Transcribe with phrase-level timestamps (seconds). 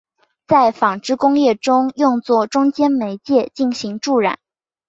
[0.47, 4.39] 在纺织工业中用作中间媒介进行助染。